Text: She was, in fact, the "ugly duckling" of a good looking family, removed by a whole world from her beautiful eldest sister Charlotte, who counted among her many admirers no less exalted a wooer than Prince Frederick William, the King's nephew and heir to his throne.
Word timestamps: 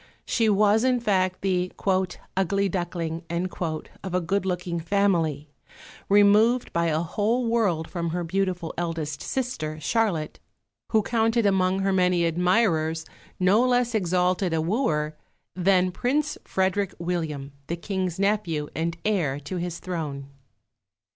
She 0.25 0.49
was, 0.49 0.83
in 0.83 0.99
fact, 0.99 1.41
the 1.41 1.71
"ugly 2.35 2.67
duckling" 2.67 3.21
of 3.29 4.15
a 4.15 4.19
good 4.19 4.47
looking 4.47 4.79
family, 4.79 5.47
removed 6.09 6.73
by 6.73 6.87
a 6.87 7.01
whole 7.03 7.45
world 7.45 7.87
from 7.87 8.09
her 8.09 8.23
beautiful 8.23 8.73
eldest 8.79 9.21
sister 9.21 9.79
Charlotte, 9.79 10.39
who 10.91 11.03
counted 11.03 11.45
among 11.45 11.81
her 11.81 11.93
many 11.93 12.25
admirers 12.25 13.05
no 13.39 13.63
less 13.63 13.93
exalted 13.93 14.55
a 14.55 14.59
wooer 14.59 15.15
than 15.55 15.91
Prince 15.91 16.35
Frederick 16.45 16.95
William, 16.97 17.51
the 17.67 17.75
King's 17.77 18.17
nephew 18.17 18.69
and 18.73 18.97
heir 19.05 19.39
to 19.41 19.57
his 19.57 19.77
throne. 19.77 20.29